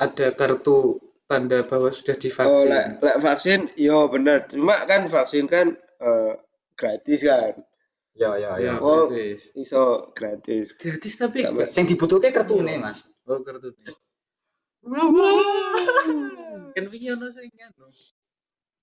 ada 0.02 0.28
kartu 0.34 0.98
tanda 1.30 1.62
bahwa 1.62 1.94
sudah 1.94 2.16
Oh, 2.18 2.22
divaksin. 2.24 2.68
lek 2.72 2.86
lek 3.06 3.18
vaksin, 3.22 3.60
yo 3.78 4.10
bener. 4.10 4.50
Cuma 4.50 4.74
kan 4.90 5.06
vaksin 5.06 5.46
kan 5.46 5.78
eh, 6.02 6.34
gratis 6.74 7.22
kan. 7.24 7.54
Ya, 8.18 8.36
ya, 8.36 8.58
ya. 8.60 8.76
Ya, 8.76 8.82
Oh. 8.82 9.08
gratis. 9.08 9.54
Iso 9.56 10.10
gratis. 10.18 10.74
Gratis 10.76 11.14
tapi 11.22 11.46
gak 11.46 11.70
Sing 11.70 11.86
dibutuhke 11.88 12.34
kartune, 12.34 12.82
Mas. 12.82 13.14
Oh, 13.30 13.38
kartu. 13.40 13.72
Kan 16.72 16.86
wingi 16.88 17.08
ono 17.12 17.28
sing 17.30 17.52
anu. 17.60 17.88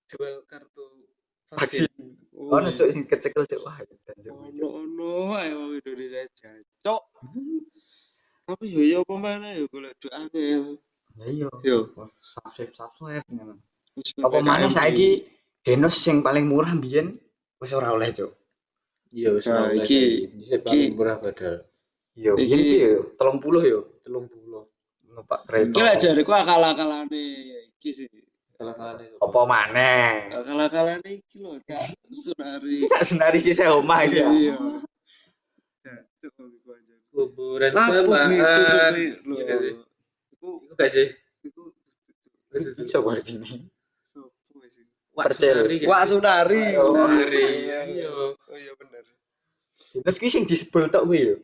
Jual 0.09 0.45
kartu 0.45 0.85
vaksin. 1.49 1.89
Oh, 2.37 2.55
Ono 2.55 2.69
sing 2.71 3.05
kecekel 3.05 3.45
cuk 3.45 3.61
wah. 3.65 3.77
dan 3.81 4.17
cuk. 4.21 4.71
ono 4.71 5.35
ae 5.35 5.51
wong 5.53 5.73
Indonesia 5.77 6.23
jancok. 6.33 7.03
Tapi 8.49 8.65
yo 8.73 8.83
yo 8.83 8.99
apa 9.05 9.15
mana 9.17 9.49
yo 9.53 9.69
golek 9.69 9.93
duit 10.01 10.15
angel. 10.15 10.81
Ya 11.19 11.25
iya. 11.29 11.49
Yo. 11.61 11.93
Subscribe 12.21 12.73
subscribe 12.73 13.27
ngono. 13.29 13.61
Apa 14.25 14.39
mana 14.41 14.67
iki. 14.67 14.73
saiki 14.73 15.11
Genos 15.59 15.99
sing 15.99 16.23
paling 16.23 16.49
murah 16.49 16.73
mbiyen 16.73 17.19
wis 17.61 17.75
ora 17.75 17.93
oleh, 17.93 18.09
Cuk. 18.15 18.31
Iya, 19.11 19.35
wis 19.37 19.45
Nah, 19.51 19.69
oleh 19.69 19.85
iki- 19.85 20.31
paling 20.65 20.81
iki- 20.81 20.95
murah 20.95 21.17
padahal. 21.19 21.67
Iya, 22.15 22.31
Iki- 22.33 22.41
biyen 22.41 22.61
ki 22.63 22.77
yo 22.79 23.01
30 23.19 23.63
yo. 23.67 23.81
30. 24.07 24.38
Numpak 25.19 25.41
kereta. 25.45 25.75
Iki 25.75 25.81
lek 25.83 25.97
jariku 25.99 26.31
akal-akalane 26.33 27.25
iki 27.75 27.91
sih. 27.91 28.07
Kalahane. 28.55 29.19
Apa 29.19 29.41
maneh? 29.45 30.31
Akal-akalane 30.31 31.11
iki 31.19 31.43
lho, 31.43 31.59
Cak. 31.67 31.83
Sunari. 32.11 32.87
Tak 32.87 33.03
senari 33.03 33.39
sisa 33.43 33.75
omah 33.75 34.07
iki. 34.07 34.19
ya. 34.19 34.27
Iya. 34.31 34.55
Kuburan 37.09 37.73
semaan. 37.75 38.31
ditutupi 38.31 39.05
lho. 39.27 39.37
Iya 39.43 39.55
sih. 39.59 39.73
Iku 40.39 40.49
Iku 40.63 40.73
gak 40.79 40.91
sih? 40.91 41.07
iku 41.43 41.63
Iso 42.79 42.99
bahas 43.03 43.27
ini. 43.29 43.67
sopo 44.07 44.63
sih? 44.65 44.87
Wak 45.19 45.25
Percel. 45.27 45.67
Sunari 45.67 45.77
Wak 45.83 46.01
sih? 46.01 46.09
Sunari. 46.15 46.65
Oh, 46.79 46.95
Sunari. 46.95 47.43
iya. 47.67 48.07
Oh 48.07 48.55
iya 48.55 48.73
bener. 48.79 49.03
Genos 49.99 50.17
ki 50.17 50.31
sing 50.31 50.47
disebul 50.47 50.87
tok 50.89 51.11
kuwi 51.11 51.27
yo. 51.27 51.37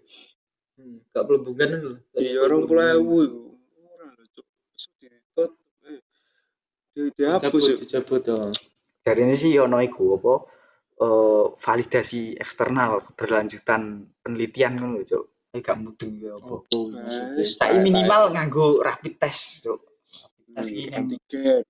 Hmm, 0.79 1.03
Gak 1.11 1.25
pelembungan 1.27 1.71
lho. 1.75 1.93
Iya 2.15 2.39
orang 2.41 2.67
pulau 2.67 2.87
ewu 2.95 3.17
iku. 3.27 3.43
Ora 3.83 4.07
lho, 4.11 4.25
Cuk. 4.31 4.47
Iso 4.75 4.91
ditut. 5.01 5.53
Eh. 5.91 5.99
Di 6.79 6.84
dihapus 6.95 7.83
Dicabut, 7.83 8.23
dong. 8.23 8.53
Dari 9.05 9.21
ini 9.21 9.35
sih 9.37 9.53
ono 9.59 9.83
iku 9.83 10.17
apa 10.17 10.35
eh, 10.95 11.47
validasi 11.59 12.39
eksternal 12.39 13.03
keberlanjutan 13.03 13.83
penelitian 14.23 14.79
ngono 14.79 15.03
lho, 15.03 15.05
Cuk. 15.05 15.25
Ini 15.55 15.59
gak 15.63 15.79
mudeng 15.79 16.13
ya 16.19 16.35
apa. 16.35 16.55
Oh, 16.67 16.85
maksudnya. 16.91 17.39
Wes. 17.39 17.59
Saiki 17.59 17.79
minimal 17.79 18.23
nganggo 18.35 18.67
rapid 18.81 19.15
test, 19.19 19.67
Cuk. 19.67 19.81
tes 20.55 20.71
Hmm, 20.71 20.95
antigen. 20.95 21.63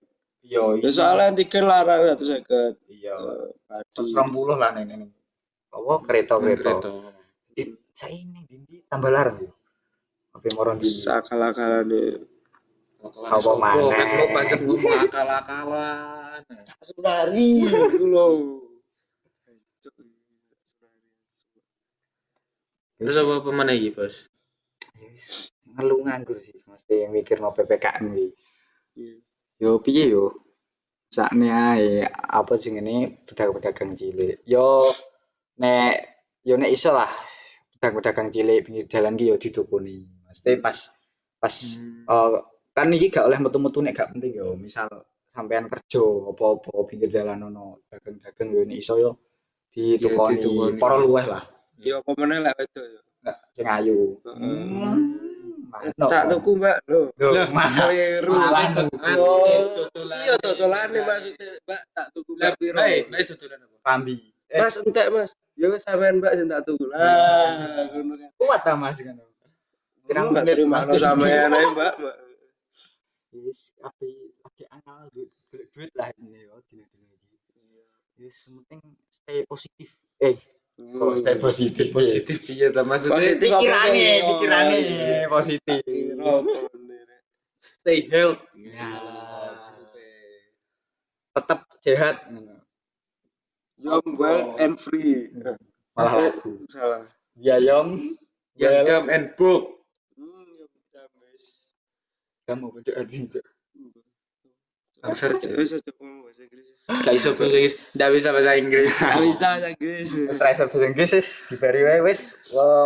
yo 0.44 0.76
Ya 0.76 0.92
soalnya 0.92 1.32
antigen 1.32 1.64
larang 1.64 2.04
satu 2.04 2.24
seket. 2.28 2.76
iya 2.86 3.16
Eh. 3.16 3.48
120 3.96 4.60
lah 4.60 4.76
ning 4.76 5.08
apa 5.72 5.92
kereta-kereta 6.04 6.84
Kereta. 6.84 6.92
Di- 7.50 7.74
saya 7.96 8.12
ini 8.12 8.44
dindi 8.44 8.84
tambah 8.84 9.08
larang 9.08 9.40
yo 9.40 9.50
apa 10.36 10.46
moron 10.52 10.76
di 10.76 10.84
Sakala-kala 10.84 11.80
nih. 11.88 12.33
Sapa 13.10 13.52
maneh? 13.60 13.92
Kan 13.92 14.08
lo 14.16 14.26
pancet 14.32 14.60
ngomong 14.64 14.94
akal-akalan. 15.04 16.40
Sunari 16.80 17.68
itu 17.68 18.04
loh. 18.08 18.64
Terus 22.94 23.16
apa 23.20 23.32
apa 23.44 23.50
mana 23.52 23.76
iki, 23.76 23.92
Bos? 23.92 24.32
ngeluh 25.74 26.06
nganggur 26.06 26.38
sih 26.38 26.54
mesti 26.70 27.02
yang 27.02 27.10
mikir 27.10 27.42
no 27.42 27.50
PPKM 27.50 28.06
iki 28.14 28.28
Iya. 28.94 29.14
yo 29.58 29.70
piye 29.82 30.06
yo 30.06 30.24
sakne 31.10 31.50
ae 31.50 32.06
apa 32.06 32.54
sing 32.54 32.78
ini 32.78 33.10
pedagang-pedagang 33.26 33.90
cilik 33.98 34.38
yo 34.46 34.86
nek 35.58 35.94
yo 36.46 36.54
nek 36.54 36.70
iso 36.70 36.94
lah 36.94 37.10
pedagang-pedagang 37.74 38.30
cilik 38.30 38.62
pinggir 38.62 38.86
jalan 38.86 39.18
ki 39.18 39.34
yo 39.34 39.36
didukuni 39.38 40.06
mesti 40.30 40.62
pas 40.62 40.78
pas 41.42 41.54
eh, 42.06 42.38
kan 42.74 42.90
iki 42.90 43.06
gak 43.08 43.30
oleh 43.30 43.38
metu-metu 43.38 43.78
nek 43.78 43.94
gak 43.94 44.10
penting 44.10 44.34
yo 44.34 44.58
misal 44.58 44.90
sampean 45.30 45.70
kerja 45.70 46.02
apa-apa 46.02 46.74
pinggir 46.90 47.10
jalan 47.10 47.46
ono 47.46 47.86
dagang-dagang 47.86 48.48
yo 48.50 48.60
nek 48.66 48.78
iso 48.78 48.94
yo 48.98 49.10
ditukoni 49.70 50.42
ditukoni. 50.42 50.78
para 50.82 50.98
luweh 50.98 51.26
lah 51.26 51.44
Ya 51.82 51.98
apa 51.98 52.10
meneh 52.14 52.38
lah 52.38 52.54
itu 52.54 52.80
ya. 52.80 53.00
Nggak, 53.26 53.38
sing 53.50 53.66
ayu 53.66 54.14
Heeh. 54.22 54.94
Mantap, 55.74 56.06
Tak 56.06 56.24
tuku 56.30 56.54
Mbak 56.54 56.76
lho. 56.86 57.10
Loh, 57.18 57.48
mana? 57.50 57.90
Keliru. 57.90 58.30
Malah 58.30 58.66
iya 60.22 60.34
dodolane 60.38 61.00
maksudnya 61.02 61.50
Mbak 61.66 61.80
tak 61.90 62.06
tuku 62.14 62.30
Mbak 62.38 62.52
piro. 62.62 62.78
Baik, 62.78 63.02
baik 63.10 63.24
dodolan 63.34 63.58
apa? 63.58 63.76
Pambi. 63.82 64.16
Eh, 64.54 64.62
Mas 64.62 64.78
entek 64.78 65.10
Mas. 65.10 65.34
Ya 65.58 65.66
wis 65.74 65.82
sampean 65.82 66.22
Mbak 66.22 66.32
sing 66.38 66.46
tak 66.46 66.62
tuku. 66.62 66.86
Lah, 66.94 67.90
ngono 67.90 68.14
kan. 68.22 68.30
kuat 68.38 68.60
ta 68.62 68.78
Mas 68.78 69.02
kan. 69.02 69.18
Pirang 70.06 70.30
Mbak 70.30 70.42
terima 70.46 70.78
kasih 70.78 71.02
sampean 71.02 71.50
ae 71.50 71.66
Mbak. 71.74 71.94
Wis 73.34 73.74
api 73.82 74.30
lagi 74.46 74.64
anal 74.70 75.10
duit 75.10 75.30
duit 75.74 75.90
lah 75.98 76.14
ini 76.22 76.46
yo 76.46 76.62
dina-dina 76.70 77.14
iki. 77.18 77.36
Wis 78.22 78.46
penting 78.46 78.94
stay 79.10 79.42
positif. 79.50 79.90
Eh, 80.22 80.38
so 80.78 81.10
stay 81.18 81.34
positif. 81.42 81.90
Positif 81.90 82.46
piye 82.46 82.70
ta 82.70 82.86
maksudnya? 82.86 83.18
Positif 83.18 83.50
Pikirane, 83.50 84.06
pikirane 84.22 84.78
Oh, 85.26 85.34
positif. 85.34 85.82
Piro 85.82 86.30
kone, 86.46 86.98
Rek? 87.10 87.22
Stay 87.58 87.98
health. 88.06 88.38
Ya, 88.54 88.90
tetap 91.34 91.66
sehat 91.82 92.30
ngono. 92.30 92.62
Young, 93.82 94.06
well 94.14 94.54
and 94.62 94.78
free. 94.78 95.34
Malah 95.98 96.30
lagu. 96.30 96.62
Salah. 96.70 97.02
Ya 97.34 97.58
Yang 97.58 98.14
Well. 98.54 98.86
dumb 98.86 99.06
and 99.10 99.34
broke. 99.34 99.82
Kamu 102.44 102.66
adi. 102.76 103.18
Cok. 103.26 103.44
Bangsat. 105.00 105.36
Wis 105.52 105.76
aja 105.76 105.90
ngomong 105.96 106.24
bahasa 106.24 106.42
Inggris. 106.44 106.68
Gak 106.88 107.12
iso 107.12 107.28
bahasa 107.36 107.52
Inggris. 107.52 107.74
Ndak 107.92 108.08
bisa 108.10 108.28
bahasa 108.32 108.52
Inggris. 108.56 108.94
Gak 108.96 109.20
bisa 109.20 109.46
bahasa 109.52 109.68
Inggris. 109.70 110.08
Wis 110.16 110.38
ra 110.40 110.50
iso 110.50 110.64
bahasa 110.64 110.84
Inggris 110.88 111.10
wis 111.12 111.28
dibari 111.52 111.80
wae 111.84 112.00
wis. 112.00 112.20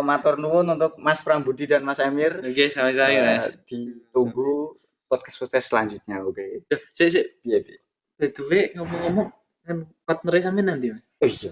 Matur 0.03 0.35
nuwun 0.35 0.67
untuk 0.69 0.99
Mas 0.99 1.23
Prambudi 1.23 1.63
dan 1.63 1.81
Mas 1.81 1.99
Emir. 1.99 2.43
Oke, 2.43 2.67
sama-sama 2.67 3.07
Eh, 3.09 3.23
Mas. 3.39 3.55
ditunggu 3.63 4.75
podcast-podcast 5.09 5.65
selanjutnya 5.65 6.21
oke 6.21 6.69
Duh, 6.69 6.77
Sik 6.93 7.09
sik. 7.09 7.25
piye 7.41 7.57
piye 7.65 7.81
way, 8.45 8.63
ngomong-ngomong, 8.77 9.33
partner 10.05 10.37
sampe 10.37 10.61
nanti, 10.61 10.93
Mas. 10.93 11.01
oh 11.17 11.25
iya 11.25 11.49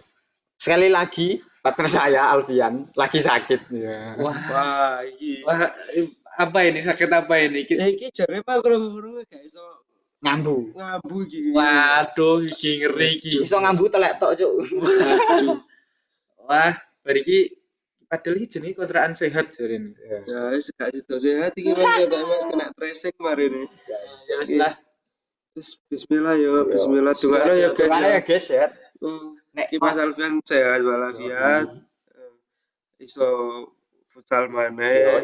sekali 0.53 0.93
lagi 0.93 1.41
partner 1.57 1.89
saya 1.89 2.21
Alfian 2.29 2.85
lagi 2.93 3.17
sakit 3.17 3.65
ya 3.73 4.13
Wah, 4.21 4.29
Wah, 4.29 5.01
iki. 5.01 5.41
wah, 5.41 5.73
apa 6.37 6.59
ini 6.69 6.79
sakit 6.85 7.09
apa 7.09 7.33
ini? 7.41 7.65
Ya 7.65 7.89
iki 7.89 8.13
jare 8.13 8.45
Pak 8.45 8.61
krungu 8.61 9.25
gak 9.25 9.41
iso 9.41 9.65
ngambu 10.21 10.77
ngambu 10.77 11.15
iki. 11.25 11.41
Waduh, 11.53 12.45
iki 12.45 12.69
ngeri 12.85 13.07
iki. 13.17 13.33
iso 13.41 13.57
ngambu 13.57 13.89
telek 13.89 14.21
tok 14.21 14.37
cuk 14.37 14.51
Waduh. 14.77 15.57
Wah, 16.47 16.73
bari 17.03 17.19
iki 17.25 17.39
padahal 18.07 18.39
iki 18.39 18.47
jenenge 18.47 18.77
kontrakan 18.77 19.13
sehat 19.17 19.49
jarene. 19.49 19.97
Ya 20.29 20.53
wis 20.53 20.69
gak 20.77 20.93
sido 20.93 21.17
sehat 21.17 21.57
iki 21.57 21.73
Mas 21.73 22.05
ketok 22.05 22.21
Mas 22.29 22.43
kena 22.45 22.67
tracing 22.71 23.13
kemarin 23.17 23.49
nih. 23.57 23.69
Ya 24.29 24.35
wis 24.39 24.51
lah. 24.55 24.73
Wis 25.57 25.81
bismillah 25.89 26.37
yo, 26.37 26.69
bismillah 26.69 27.17
dongakno 27.17 27.53
ya 27.57 27.69
guys. 27.73 27.91
Ya 27.97 28.09
ya. 28.13 28.21
guys 28.21 28.47
ya 28.53 28.67
Hmm. 28.97 29.37
nek 29.53 29.69
Mas 29.77 29.97
Alfian 30.01 30.41
sehat 30.41 30.81
walafiat. 30.81 31.69
Iso 32.97 33.29
futsal 34.09 34.49
maneh. 34.49 35.21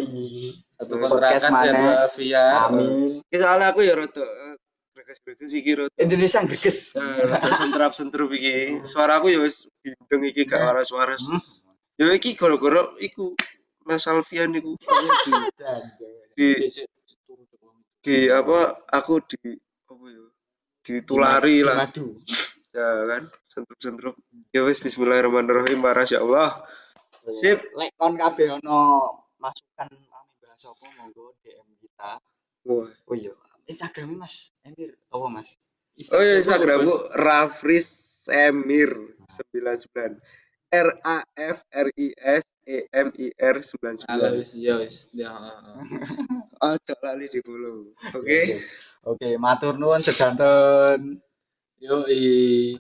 Satu 0.84 1.00
Podcast 1.00 1.16
kontrakan 1.16 1.52
sehat 1.56 1.74
mana? 1.74 1.90
walafiat. 1.96 2.60
amin 2.68 3.24
Iki 3.32 3.38
soalnya 3.40 3.68
aku 3.72 3.80
ya 3.88 3.94
rada 3.96 4.24
eh, 4.28 4.56
greges-greges 4.92 5.52
iki 5.56 5.72
rada. 5.80 5.96
Indonesia 5.96 6.40
greges 6.44 6.78
Eh, 7.00 7.20
rada 7.32 7.50
sentrap-sentrup 7.56 8.30
iki. 8.36 8.84
Suaraku 8.84 9.32
ya 9.32 9.40
wis 9.40 9.72
bindeng 9.80 10.28
iki 10.28 10.44
gak 10.44 10.60
waras-waras. 10.60 11.32
Hmm. 11.32 11.40
Ya 11.96 12.12
iki 12.12 12.36
gara-gara 12.36 12.92
iku 13.00 13.32
Mas 13.88 14.08
Alfian 14.12 14.52
iku 14.56 14.76
di 16.38 16.50
di 18.04 18.18
apa 18.28 18.84
aku 18.92 19.24
di 19.24 19.56
apa 19.88 20.06
ya 20.12 20.26
ditulari 20.84 21.64
lah 21.64 21.88
madu 21.88 22.20
ya 22.76 22.88
kan 23.08 23.24
sentrup-sentrup 23.48 24.16
ya 24.52 24.66
wis 24.68 24.84
bismillahirrahmanirrahim 24.84 25.80
masya 25.80 26.20
Allah 26.20 26.68
sip 27.32 27.64
lek 27.80 27.96
kon 27.96 28.20
kabeh 28.20 28.60
ono 28.60 29.08
masukan 29.40 29.88
apa 30.70 30.86
monggo 31.00 31.36
DM 31.44 31.68
kita 31.82 32.20
Wah. 32.64 32.88
oh 32.88 33.16
iya 33.16 33.34
Instagramnya 33.68 34.18
Mas 34.28 34.52
Emir 34.64 34.96
apa 35.12 35.26
Mas 35.28 35.60
oh 36.10 36.22
ya 36.24 36.40
Instagramku 36.40 36.96
Rafris 37.16 37.88
Emir 38.32 38.92
99 39.28 40.20
R 40.74 40.90
A 41.06 41.22
F 41.38 41.62
R 41.70 41.88
I 41.94 42.08
S 42.18 42.46
E 42.66 42.90
M 42.90 43.14
I 43.14 43.28
R 43.38 43.58
99 43.62 44.10
Halo, 44.10 44.34
ya 44.58 44.74
wis. 44.82 45.06
Ya, 45.14 45.30
ojo 46.58 46.94
lali 47.06 47.30
di 47.30 47.46
follow 47.46 47.94
oke. 48.10 48.42
Oke, 49.06 49.38
matur 49.38 49.78
nuwun 49.78 50.02
sedanten. 50.02 51.22
Yo, 51.78 52.08
i. 52.08 52.74